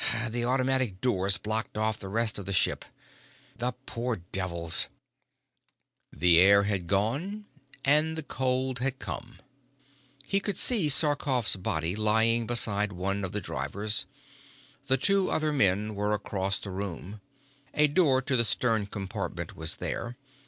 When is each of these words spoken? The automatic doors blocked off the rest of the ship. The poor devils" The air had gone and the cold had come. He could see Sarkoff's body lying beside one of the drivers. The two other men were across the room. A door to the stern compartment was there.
The 0.31 0.43
automatic 0.45 0.99
doors 0.99 1.37
blocked 1.37 1.77
off 1.77 1.99
the 1.99 2.09
rest 2.09 2.39
of 2.39 2.47
the 2.47 2.53
ship. 2.53 2.85
The 3.57 3.73
poor 3.85 4.15
devils" 4.15 4.87
The 6.11 6.39
air 6.39 6.63
had 6.63 6.87
gone 6.87 7.45
and 7.85 8.17
the 8.17 8.23
cold 8.23 8.79
had 8.79 8.97
come. 8.97 9.37
He 10.25 10.39
could 10.39 10.57
see 10.57 10.89
Sarkoff's 10.89 11.55
body 11.55 11.95
lying 11.95 12.47
beside 12.47 12.93
one 12.93 13.23
of 13.23 13.31
the 13.31 13.41
drivers. 13.41 14.07
The 14.87 14.97
two 14.97 15.29
other 15.29 15.53
men 15.53 15.93
were 15.93 16.13
across 16.13 16.57
the 16.57 16.71
room. 16.71 17.21
A 17.75 17.85
door 17.85 18.23
to 18.23 18.35
the 18.35 18.43
stern 18.43 18.87
compartment 18.87 19.55
was 19.55 19.75
there. 19.75 20.17